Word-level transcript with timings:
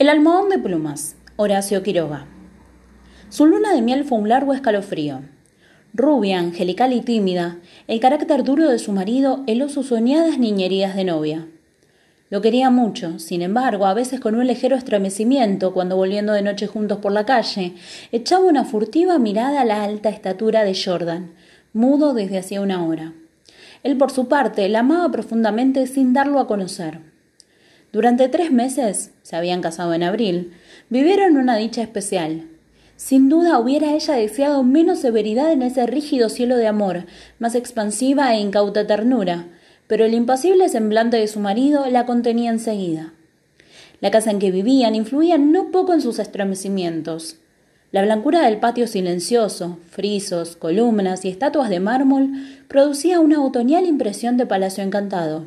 El 0.00 0.08
almohadón 0.08 0.48
de 0.48 0.58
plumas, 0.58 1.14
Horacio 1.36 1.82
Quiroga. 1.82 2.24
Su 3.28 3.44
luna 3.44 3.74
de 3.74 3.82
miel 3.82 4.04
fue 4.04 4.16
un 4.16 4.30
largo 4.30 4.54
escalofrío. 4.54 5.20
Rubia, 5.92 6.38
angelical 6.38 6.94
y 6.94 7.02
tímida, 7.02 7.58
el 7.86 8.00
carácter 8.00 8.42
duro 8.42 8.70
de 8.70 8.78
su 8.78 8.92
marido 8.92 9.44
heló 9.46 9.68
sus 9.68 9.88
soñadas 9.88 10.38
niñerías 10.38 10.96
de 10.96 11.04
novia. 11.04 11.48
Lo 12.30 12.40
quería 12.40 12.70
mucho, 12.70 13.18
sin 13.18 13.42
embargo, 13.42 13.84
a 13.84 13.92
veces 13.92 14.20
con 14.20 14.36
un 14.36 14.46
ligero 14.46 14.74
estremecimiento, 14.74 15.74
cuando 15.74 15.96
volviendo 15.96 16.32
de 16.32 16.40
noche 16.40 16.66
juntos 16.66 17.00
por 17.00 17.12
la 17.12 17.26
calle, 17.26 17.74
echaba 18.10 18.46
una 18.46 18.64
furtiva 18.64 19.18
mirada 19.18 19.60
a 19.60 19.66
la 19.66 19.84
alta 19.84 20.08
estatura 20.08 20.64
de 20.64 20.74
Jordan, 20.82 21.32
mudo 21.74 22.14
desde 22.14 22.38
hacía 22.38 22.62
una 22.62 22.86
hora. 22.86 23.12
Él, 23.82 23.98
por 23.98 24.10
su 24.10 24.28
parte, 24.28 24.66
la 24.70 24.78
amaba 24.78 25.12
profundamente 25.12 25.86
sin 25.86 26.14
darlo 26.14 26.40
a 26.40 26.46
conocer. 26.46 27.09
Durante 27.92 28.28
tres 28.28 28.52
meses, 28.52 29.10
se 29.22 29.34
habían 29.34 29.62
casado 29.62 29.94
en 29.94 30.04
abril, 30.04 30.52
vivieron 30.90 31.36
una 31.36 31.56
dicha 31.56 31.82
especial. 31.82 32.46
Sin 32.96 33.28
duda 33.28 33.58
hubiera 33.58 33.94
ella 33.94 34.14
deseado 34.14 34.62
menos 34.62 35.00
severidad 35.00 35.50
en 35.50 35.62
ese 35.62 35.86
rígido 35.86 36.28
cielo 36.28 36.56
de 36.56 36.68
amor, 36.68 37.06
más 37.38 37.54
expansiva 37.54 38.32
e 38.34 38.38
incauta 38.38 38.86
ternura, 38.86 39.46
pero 39.88 40.04
el 40.04 40.14
impasible 40.14 40.68
semblante 40.68 41.16
de 41.16 41.26
su 41.26 41.40
marido 41.40 41.86
la 41.86 42.06
contenía 42.06 42.50
enseguida. 42.50 43.12
La 44.00 44.12
casa 44.12 44.30
en 44.30 44.38
que 44.38 44.52
vivían 44.52 44.94
influía 44.94 45.36
no 45.36 45.72
poco 45.72 45.92
en 45.92 46.00
sus 46.00 46.20
estremecimientos. 46.20 47.38
La 47.90 48.02
blancura 48.02 48.42
del 48.42 48.58
patio 48.58 48.86
silencioso, 48.86 49.78
frisos, 49.90 50.54
columnas 50.54 51.24
y 51.24 51.28
estatuas 51.28 51.70
de 51.70 51.80
mármol 51.80 52.30
producía 52.68 53.18
una 53.18 53.42
otoñal 53.42 53.84
impresión 53.86 54.36
de 54.36 54.46
palacio 54.46 54.84
encantado. 54.84 55.46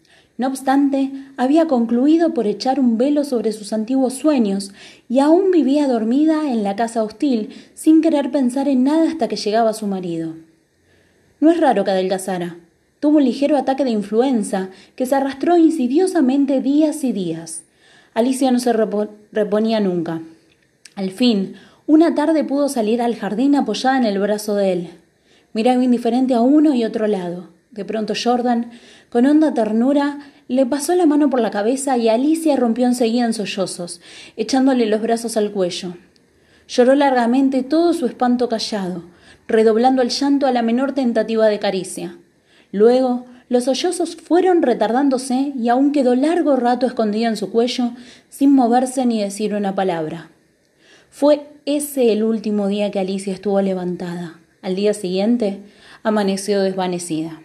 no 0.41 0.47
obstante, 0.47 1.11
había 1.37 1.67
concluido 1.67 2.33
por 2.33 2.47
echar 2.47 2.79
un 2.79 2.97
velo 2.97 3.25
sobre 3.25 3.51
sus 3.51 3.73
antiguos 3.73 4.15
sueños 4.15 4.71
y 5.07 5.19
aún 5.19 5.51
vivía 5.51 5.87
dormida 5.87 6.51
en 6.51 6.63
la 6.63 6.75
casa 6.75 7.03
hostil 7.03 7.49
sin 7.75 8.01
querer 8.01 8.31
pensar 8.31 8.67
en 8.67 8.83
nada 8.83 9.07
hasta 9.07 9.27
que 9.27 9.35
llegaba 9.35 9.71
su 9.73 9.85
marido. 9.85 10.33
No 11.39 11.51
es 11.51 11.59
raro 11.59 11.83
que 11.83 11.91
adelgazara. 11.91 12.55
Tuvo 12.99 13.17
un 13.17 13.25
ligero 13.25 13.55
ataque 13.55 13.83
de 13.83 13.91
influenza 13.91 14.69
que 14.95 15.05
se 15.05 15.13
arrastró 15.13 15.57
insidiosamente 15.57 16.59
días 16.59 17.03
y 17.03 17.11
días. 17.11 17.61
Alicia 18.15 18.49
no 18.49 18.57
se 18.57 18.73
reponía 18.73 19.79
nunca. 19.79 20.23
Al 20.95 21.11
fin, 21.11 21.53
una 21.85 22.15
tarde 22.15 22.43
pudo 22.43 22.67
salir 22.67 23.03
al 23.03 23.15
jardín 23.15 23.55
apoyada 23.55 23.99
en 23.99 24.05
el 24.05 24.17
brazo 24.17 24.55
de 24.55 24.73
él. 24.73 24.89
Miraba 25.53 25.83
indiferente 25.83 26.33
a 26.33 26.41
uno 26.41 26.73
y 26.73 26.83
otro 26.83 27.05
lado. 27.05 27.49
De 27.71 27.85
pronto 27.85 28.13
Jordan, 28.21 28.71
con 29.11 29.25
honda 29.25 29.53
ternura, 29.53 30.19
le 30.47 30.65
pasó 30.65 30.95
la 30.95 31.05
mano 31.05 31.29
por 31.29 31.41
la 31.41 31.51
cabeza 31.51 31.97
y 31.97 32.07
Alicia 32.07 32.55
rompió 32.55 32.85
enseguida 32.85 33.25
en 33.25 33.33
sollozos, 33.33 33.99
echándole 34.37 34.85
los 34.85 35.01
brazos 35.01 35.35
al 35.35 35.51
cuello. 35.51 35.97
Lloró 36.69 36.95
largamente 36.95 37.61
todo 37.61 37.91
su 37.91 38.05
espanto 38.05 38.47
callado, 38.47 39.03
redoblando 39.49 40.01
el 40.01 40.11
llanto 40.11 40.47
a 40.47 40.53
la 40.53 40.61
menor 40.61 40.93
tentativa 40.93 41.47
de 41.47 41.59
caricia. 41.59 42.17
Luego, 42.71 43.25
los 43.49 43.65
sollozos 43.65 44.15
fueron 44.15 44.61
retardándose 44.61 45.51
y 45.59 45.67
aún 45.67 45.91
quedó 45.91 46.15
largo 46.15 46.55
rato 46.55 46.85
escondida 46.85 47.27
en 47.27 47.35
su 47.35 47.51
cuello, 47.51 47.91
sin 48.29 48.53
moverse 48.53 49.05
ni 49.05 49.21
decir 49.21 49.53
una 49.53 49.75
palabra. 49.75 50.29
Fue 51.09 51.49
ese 51.65 52.13
el 52.13 52.23
último 52.23 52.69
día 52.69 52.91
que 52.91 52.99
Alicia 52.99 53.33
estuvo 53.33 53.61
levantada. 53.61 54.39
Al 54.61 54.75
día 54.75 54.93
siguiente, 54.93 55.59
amaneció 56.01 56.61
desvanecida. 56.61 57.41